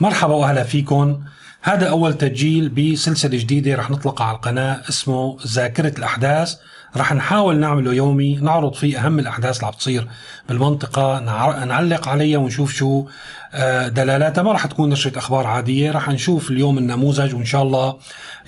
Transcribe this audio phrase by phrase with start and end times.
[0.00, 1.20] مرحبا وأهلا فيكم.
[1.62, 6.56] هذا أول تسجيل بسلسلة جديدة رح نطلقها على القناة اسمه ذاكرة الأحداث.
[6.96, 10.08] رح نحاول نعمله يومي نعرض فيه أهم الأحداث اللي عم تصير
[10.48, 11.20] بالمنطقة
[11.64, 13.06] نعلق عليها ونشوف شو
[13.54, 14.42] آه، دلالاتها.
[14.42, 17.96] ما رح تكون نشرة أخبار عادية رح نشوف اليوم النموذج وإن شاء الله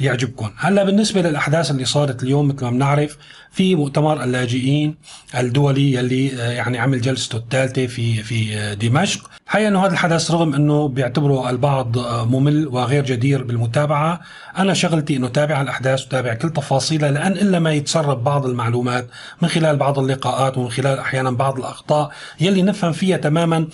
[0.00, 0.50] يعجبكم.
[0.57, 3.16] هلأ بالنسبة للأحداث اللي صارت اليوم مثل ما بنعرف
[3.50, 4.95] في مؤتمر اللاجئين
[5.38, 9.30] الدولي يلي آه، يعني عمل جلسته الثالثة في في آه، دمشق.
[9.46, 14.21] حقيقة إنه هذا الحدث رغم إنه بيعتبره البعض ممل وغير جدير بالمتابعة
[14.58, 19.07] أنا شغلتي إنه تابع الأحداث وتابع كل تفاصيلها لأن إلا ما يتسرب بعض المعلومات
[19.43, 23.66] من خلال بعض اللقاءات ومن خلال أحيانا بعض الأخطاء يلي نفهم فيها تماما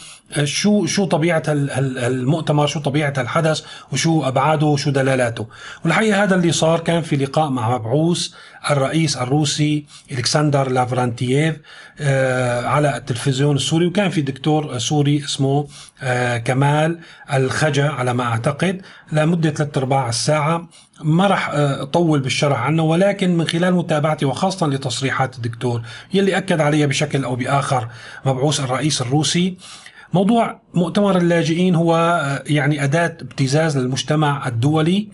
[0.45, 5.47] شو شو طبيعة المؤتمر شو طبيعة الحدث وشو أبعاده وشو دلالاته.
[5.85, 8.29] والحقيقة هذا اللي صار كان في لقاء مع مبعوث
[8.71, 11.57] الرئيس الروسي إلكسندر لافرانتييف
[11.96, 11.96] آه،
[12.67, 13.87] على التلفزيون السوري.
[13.87, 15.69] وكان في دكتور سوري اسمه
[16.03, 16.99] آه، كمال
[17.33, 18.83] الخجا على ما أعتقد.
[19.13, 20.69] لمدة ثلاث أرباع الساعة
[21.03, 25.83] ما راح آه، أطول بالشرح عنه ولكن من خلال متابعتي وخاصة لتصريحات الدكتور
[26.15, 27.89] يلي أكد عليها بشكل أو بآخر
[28.27, 29.57] مبعوث الرئيس الروسي
[30.13, 31.97] موضوع مؤتمر اللاجئين هو
[32.47, 35.09] يعني أداة ابتزاز للمجتمع الدولي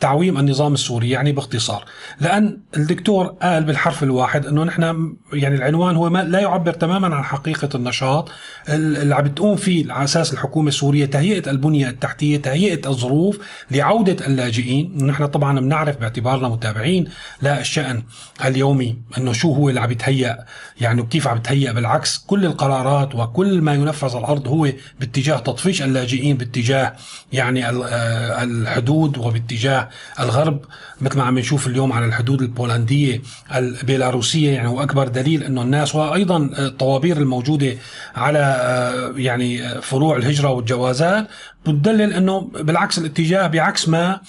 [0.00, 1.84] تعويم النظام السوري يعني باختصار.
[2.20, 7.24] لأن الدكتور قال بالحرف الواحد أنه نحن يعني العنوان هو ما لا يعبر تماما عن
[7.24, 8.30] حقيقة النشاط.
[8.68, 13.38] اللي عم بتقوم فيه على أساس الحكومة السورية تهيئة البنية التحتية تهيئة الظروف
[13.70, 15.06] لعودة اللاجئين.
[15.06, 17.08] نحن طبعا بنعرف باعتبارنا متابعين
[17.42, 18.02] للشأن
[18.44, 20.44] اليومي أنه شو هو اللي عم يتهيأ
[20.80, 21.72] يعني وكيف عم يتهيأ.
[21.72, 24.68] بالعكس كل القرارات وكل ما ينفذ على الأرض هو
[25.00, 26.92] باتجاه تطفيش اللاجئين باتجاه
[27.32, 29.83] يعني آه، الحدود وباتجاه
[30.20, 30.64] الغرب
[31.00, 33.22] مثل ما عم نشوف اليوم على الحدود البولندية
[33.54, 37.76] البيلاروسية يعني وأكبر دليل إنه الناس وأيضا الطوابير الموجودة
[38.16, 41.26] على آه، يعني فروع الهجرة والجوازات
[41.66, 44.20] بتدلل إنه بالعكس الاتجاه بعكس ما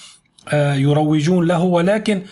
[0.48, 2.22] آه، يروجون له ولكن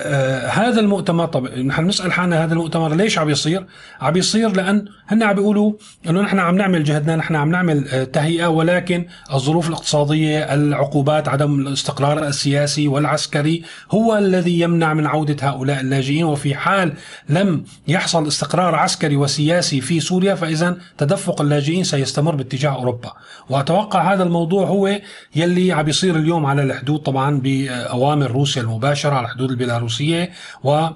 [0.00, 3.66] آه هذا المؤتمر طب نحن نسأل حالنا هذا المؤتمر ليش عم يصير؟
[4.00, 5.72] عم يصير لأن هن عم بيقولوا
[6.08, 11.60] إنه نحن عم نعمل جهدنا نحن عم نعمل آه تهيئة ولكن الظروف الاقتصادية، العقوبات، عدم
[11.60, 16.92] الاستقرار السياسي والعسكري هو الذي يمنع من عودة هؤلاء اللاجئين وفي حال
[17.28, 23.12] لم يحصل استقرار عسكري وسياسي في سوريا فإذا تدفق اللاجئين سيستمر باتجاه أوروبا،
[23.50, 25.00] وأتوقع هذا الموضوع هو
[25.36, 30.30] يلي عم يصير اليوم على الحدود طبعا بأوامر روسيا المباشرة على حدود البيلاروسيه الروسية
[30.64, 30.88] و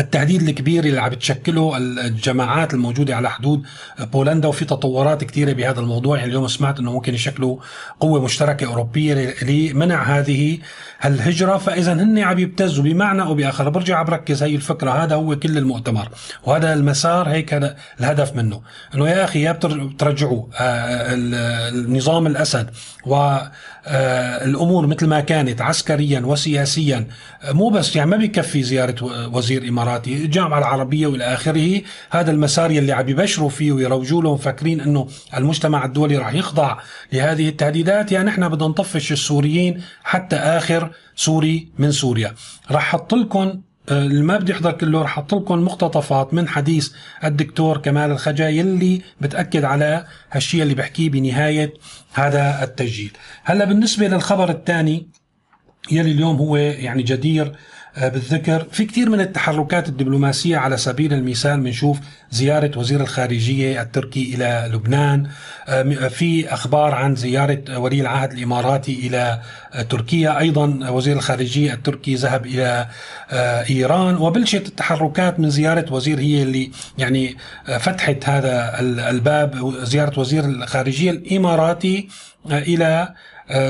[0.00, 3.62] التهديد الكبير اللي عم بتشكله الجماعات الموجودة على حدود
[4.00, 6.16] بولندا وفي تطورات كثيرة بهذا الموضوع.
[6.16, 7.56] يعني اليوم سمعت إنه ممكن يشكلوا
[8.00, 10.58] قوة مشتركة أوروبية لمنع هذه
[11.04, 13.68] الهجرة فإذا هن عم يبتزوا بمعنى أو بآخر.
[13.68, 16.08] برجع بركز هي الفكرة هذا هو كل المؤتمر
[16.44, 18.62] وهذا المسار هيك هذا الهدف منه.
[18.94, 22.70] إنه يا أخي يا بترجعوا آه، النظام الأسد
[23.06, 27.06] والأمور مثل ما كانت عسكريا وسياسيا
[27.50, 31.80] مو بس يعني ما بيكفي زيارة وزير الاماراتي الجامعة العربية وإلى آخره.
[32.10, 36.78] هذا المسار يلي عم يبشروا فيه ويروجوا له مفكرين إنه المجتمع الدولي راح يخضع
[37.12, 38.12] لهذه التهديدات.
[38.12, 42.34] يعني إحنا بدنا نطفش السوريين حتى آخر سوري من سوريا.
[42.70, 46.92] راح أحط لكم آه، اللي ما بدي يحضر كله رح أحط لكم مقتطفات من حديث
[47.24, 51.74] الدكتور كمال الخجا يلي بتأكد على هالشيء اللي بحكيه بنهاية
[52.12, 53.12] هذا التسجيل.
[53.44, 55.08] هلا بالنسبة للخبر الثاني
[55.90, 57.52] يلي اليوم هو يعني جدير
[57.96, 61.98] بالذكر في كثير من التحركات الدبلوماسية على سبيل المثال بنشوف
[62.30, 65.26] زيارة وزير الخارجية التركي إلى لبنان
[65.68, 69.40] آه، في أخبار عن زيارة ولي العهد الإماراتي إلى
[69.72, 70.38] آه، تركيا.
[70.38, 72.86] أيضا وزير الخارجية التركي ذهب إلى
[73.70, 74.16] إيران.
[74.16, 77.36] وبلشت التحركات من زيارة وزير هي اللي يعني
[77.78, 82.08] فتحت هذا الباب زيارة وزير الخارجية الإماراتي
[82.50, 83.14] إلى آه،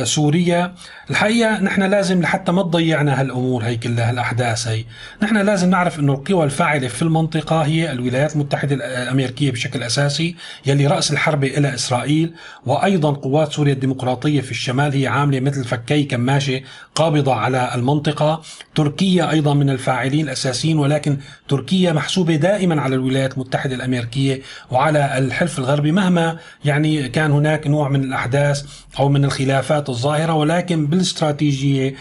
[0.03, 0.75] سوريا
[1.11, 4.85] الحقيقة نحن لازم لحتى ما تضيعنا هالأمور هي كلها هالأحداث هي.
[5.23, 10.37] نحن لازم نعرف أنه القوى الفاعلة في المنطقة هي الولايات المتحدة الأمريكية بشكل أساسي
[10.67, 12.35] يلي رأس الحرب إلى إسرائيل.
[12.67, 16.61] وأيضا قوات سوريا الديمقراطية في الشمال هي عاملة مثل فكي كماشة
[16.95, 18.43] قابضة على المنطقة.
[18.75, 21.19] تركيا أيضا من الفاعلين الأساسيين ولكن
[21.49, 27.89] تركيا محسوبة دائما على الولايات المتحدة الأمريكية وعلى الحلف الغربي مهما يعني كان هناك نوع
[27.89, 28.65] من الأحداث
[28.99, 29.64] أو من الخلاف.
[29.65, 31.95] الخلافات الظاهرة ولكن بالاستراتيجية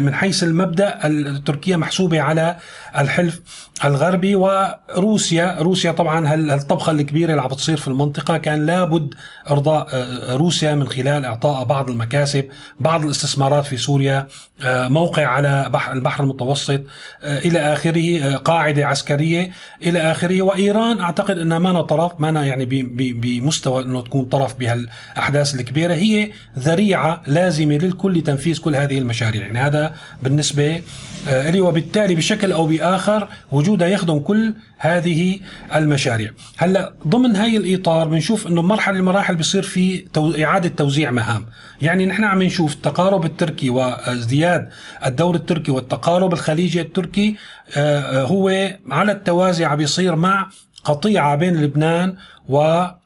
[0.00, 0.98] من حيث المبدأ
[1.46, 2.56] تركيا محسوبة على
[2.98, 3.40] الحلف
[3.84, 9.14] الغربي وروسيا روسيا طبعا هالطبخة الكبيرة اللي عم بتصير في المنطقة كان لابد
[9.50, 12.44] إرضاء آه، روسيا من خلال إعطاء بعض المكاسب
[12.80, 14.26] بعض الاستثمارات في سوريا
[14.62, 16.80] آه، موقع على البحر المتوسط
[17.22, 19.50] آه، إلى آخره قاعدة عسكرية
[19.82, 22.64] إلى آخره وإيران أعتقد أنها ما طرف ما يعني
[23.12, 25.94] بمستوى أنه تكون طرف بهالأحداث الكبيرة.
[25.94, 26.85] هي ذريعة
[27.26, 30.82] لازمة للكل لتنفيذ كل هذه المشاريع يعني هذا بالنسبة
[31.26, 35.40] لي وبالتالي بشكل أو بآخر وجودها يخدم كل هذه
[35.74, 40.04] المشاريع هلأ ضمن هاي الإطار بنشوف إنه مرحلة المراحل بصير في.
[40.44, 41.46] إعادة توزيع مهام
[41.82, 44.68] يعني نحن عم نشوف التقارب التركي وازدياد
[45.06, 47.36] الدور التركي والتقارب الخليجي التركي
[47.76, 50.48] آه، آه، هو على التوازي عم بيصير مع
[50.84, 52.16] قطيعة بين لبنان
[52.48, 52.98] و آه،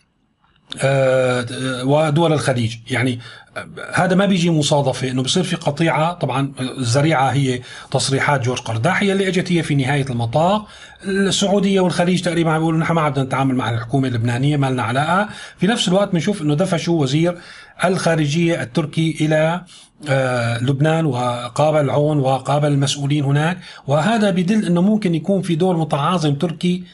[1.84, 2.76] ودول الخليج.
[2.90, 3.19] يعني
[3.94, 9.12] هذا ما بيجي مصادفة إنه بصير في قطيعة طبعا الذريعه هي تصريحات جورج قرداح هي
[9.12, 10.62] اللي إجت هي في نهاية المطاف.
[11.05, 15.28] السعودية والخليج تقريبا بيقولوا نحن ما بدنا نتعامل مع الحكومة اللبنانية ما لنا علاقة.
[15.58, 17.38] في نفس الوقت بنشوف إنه دفشوا وزير
[17.84, 19.62] الخارجية التركي إلى
[20.08, 23.58] آه، لبنان وقابل عون وقابل المسؤولين هناك.
[23.87, 26.84] وهذا بدل إنه ممكن يكون في دور متعاظم تركي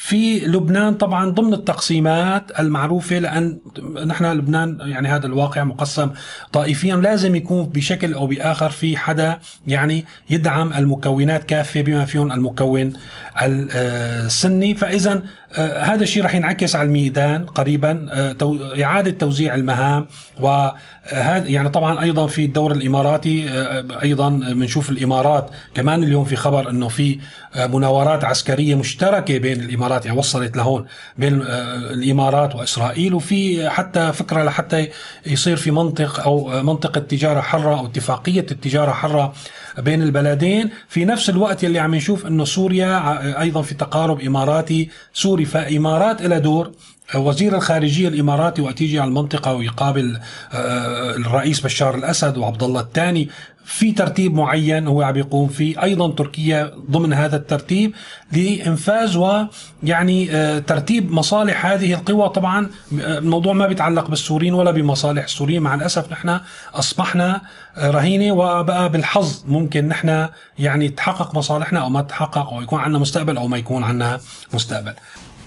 [0.00, 3.58] في لبنان طبعا ضمن التقسيمات المعروفة لأن
[4.06, 6.10] نحن لبنان يعني هذا الواقع مقسم
[6.52, 12.92] طائفيا لازم يكون بشكل أو بآخر في حدا يعني يدعم المكونات كافه بما فيهم المكون
[13.42, 14.74] السني.
[14.74, 15.22] فاذا آه،
[15.56, 20.06] هذا الشيء رح ينعكس على الميدان قريبا آه، إعادة توزيع المهام
[20.40, 26.70] وهذا يعني طبعا أيضا في الدور الإماراتي آه، أيضا بنشوف الإمارات كمان اليوم في خبر
[26.70, 27.18] إنه في
[27.56, 30.86] مناورات عسكرية مشتركة بين الإمارات يعني وصلت لهون
[31.18, 31.42] بين
[31.90, 34.88] الإمارات وإسرائيل وفي حتى فكرة لحتى
[35.26, 39.32] يصير في منطق أو منطقة تجارة حرة أو اتفاقية التجارة حرة
[39.78, 40.70] بين البلدين.
[40.88, 44.88] في نفس الوقت يلي عم نشوف إنه سوريا أيضا في تقارب إماراتي
[45.38, 46.72] سوري فإمارات لها دور.
[47.14, 50.18] وزير الخارجية الإماراتي وقت يجي على المنطقة ويقابل
[50.52, 53.28] آه، الرئيس بشار الأسد وعبد الله الثاني
[53.64, 55.82] في ترتيب معين هو عم يقوم فيه.
[55.82, 57.92] أيضا تركيا ضمن هذا الترتيب
[58.32, 62.28] لإنفاذ ويعني آه، ترتيب مصالح هذه القوى.
[62.28, 62.70] طبعا
[63.00, 65.62] آه، الموضوع ما بيتعلق بالسوريين ولا بمصالح السوريين.
[65.62, 66.40] مع الأسف نحن
[66.74, 67.40] أصبحنا
[67.78, 68.32] رهينة.
[68.32, 73.48] وبقى بالحظ ممكن نحن يعني تحقق مصالحنا أو ما تحقق أو يكون عندنا مستقبل أو
[73.48, 74.20] ما يكون عندنا
[74.54, 74.94] مستقبل.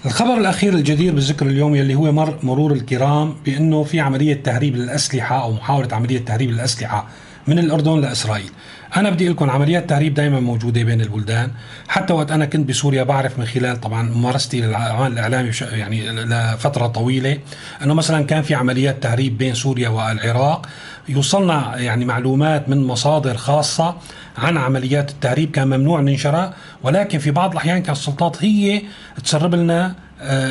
[0.06, 5.42] الخبر الأخير الجدير بالذكر اليوم يلي هو مر مرور الكرام بأنه في عملية تهريب للأسلحة
[5.42, 7.08] أو محاولة عملية تهريب للأسلحة.
[7.46, 8.50] من الأردن لإسرائيل.
[8.96, 11.50] أنا بدي لكم عمليات تهريب دائما موجودة بين البلدان.
[11.88, 17.38] حتى وقت أنا كنت بسوريا بعرف من خلال طبعا ممارستي للعمل الإعلامي يعني لفترة طويلة
[17.82, 20.66] أنه مثلا كان في عمليات تهريب بين سوريا والعراق.
[21.08, 23.96] يوصلنا يعني معلومات من مصادر خاصة
[24.38, 28.82] عن عمليات التهريب كان ممنوع ننشرها ولكن في بعض الأحيان كانت السلطات هي
[29.24, 29.94] تسرب لنا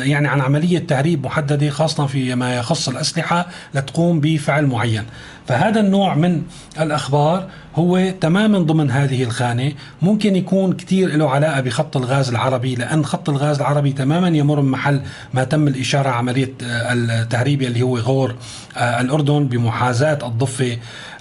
[0.04, 5.04] يعني عن عملية تهريب محددة خاصة في ما يخص الأسلحة لتقوم بفعل معين.
[5.48, 6.42] فهذا النوع من
[6.80, 9.72] الأخبار هو تماما ضمن هذه الخانة.
[10.02, 15.00] ممكن يكون كثير له علاقة بخط الغاز العربي لأن خط الغاز العربي تماما يمر محل
[15.34, 18.34] ما تم الإشارة عملية آه، التهريب اللي هو غور
[18.76, 20.78] آه، الأردن بمحاذاة الضفة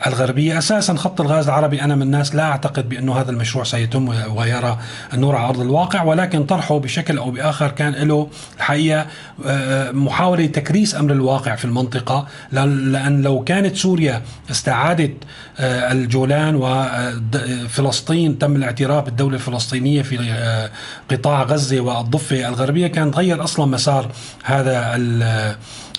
[0.07, 0.57] الغربية.
[0.57, 4.77] أساسا خط الغاز العربي أنا من الناس لا أعتقد بأنه هذا المشروع سيتم ويرى
[5.13, 8.27] النور على أرض الواقع ولكن طرحه بشكل أو بآخر كان له
[8.57, 9.05] الحقيقة
[9.45, 12.27] آه، محاولة تكريس أمر الواقع في المنطقة.
[12.51, 14.21] لأن لو كانت سوريا
[14.51, 15.13] استعادت
[15.59, 20.69] الجولان وفلسطين تم الاعتراف بالدولة الفلسطينية في
[21.11, 22.87] قطاع غزة والضفة الغربية.
[22.87, 24.11] كان تغير أصلا مسار
[24.43, 24.95] هذا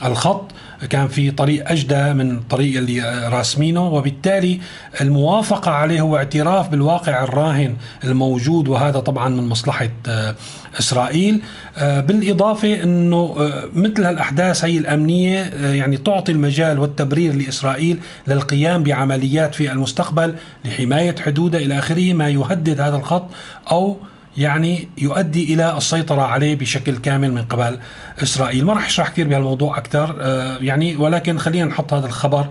[0.04, 0.50] الخط.
[0.90, 4.60] كان في طريق أجدى من الطريق اللي راسمينه وبالتالي
[5.00, 10.34] الموافقة عليه هو اعتراف بالواقع الراهن الموجود وهذا طبعا من مصلحة آه،
[10.78, 11.42] إسرائيل.
[11.78, 19.54] آه، بالإضافة أنه آه، مثل هالأحداث هي الأمنية يعني تعطي المجال والتبرير لإسرائيل للقيام بعمليات
[19.54, 23.26] في المستقبل لحماية حدودها إلى آخره ما يهدد هذا الخط
[23.70, 23.96] أو
[24.36, 27.78] يعني يؤدي إلى السيطرة عليه بشكل كامل من قبل
[28.22, 32.46] إسرائيل، ما راح أشرح كثير بهالموضوع أكثر آه، يعني ولكن خلينا نحط هذا الخبر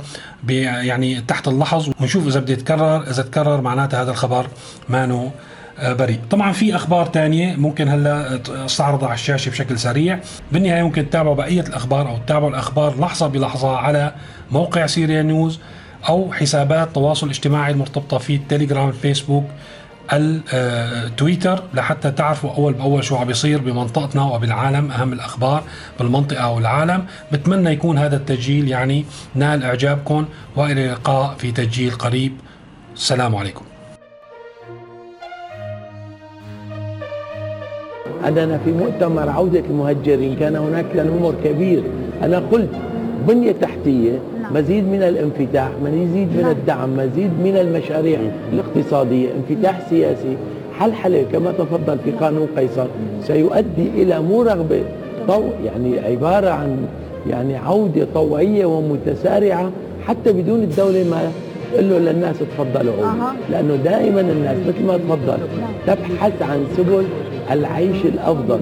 [0.47, 4.47] يعني تحت اللحظ ونشوف إذا بده يتكرر، إذا تكرر معناته هذا الخبر
[4.89, 5.31] مانو
[5.79, 6.19] آه، بريء.
[6.29, 10.19] طبعا في أخبار تانية ممكن هلأ استعرضها على الشاشة بشكل سريع.
[10.51, 14.13] بالنهاية ممكن تتابعوا بقية الأخبار أو تتابعوا الأخبار لحظة بلحظة على
[14.51, 15.59] موقع سيريا نيوز
[16.09, 19.45] أو حسابات التواصل الاجتماعي المرتبطة في التليجرام الفيسبوك
[20.13, 25.63] التويتر لحتى تعرفوا أول بأول شو عم بيصير بمنطقتنا وبالعالم أهم الأخبار
[25.99, 30.25] بالمنطقة والعالم بتمنى يكون هذا التسجيل يعني نال إعجابكم
[30.55, 32.33] وإلى اللقاء في تسجيل قريب.
[32.93, 33.65] السلام عليكم.
[38.23, 41.83] عندنا في مؤتمر عودة المهجرين كان هناك تنمر كبير.
[42.23, 42.69] أنا قلت
[43.27, 44.19] بنية تحتية.
[44.55, 46.51] مزيد من الانفتاح مزيد من نعم.
[46.51, 48.19] الدعم مزيد من المشاريع
[48.53, 50.37] الاقتصادية انفتاح سياسي.
[50.79, 52.85] حلحلة كما تفضل في قانون قيصر.
[53.23, 54.81] سيؤدي إلى مو رغبة
[55.27, 56.77] طو يعني عبارة عن
[57.29, 59.71] يعني عودة طوعية ومتسارعة
[60.07, 61.31] حتى بدون الدولة ما
[61.73, 62.93] تقول له للناس تفضلوا.
[62.93, 65.71] عودوا لأنه دائما الناس مثل ما تفضل نعم.
[65.87, 67.03] تبحث عن سبل
[67.51, 68.59] العيش الأفضل.